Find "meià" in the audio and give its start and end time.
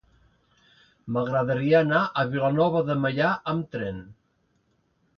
3.05-3.31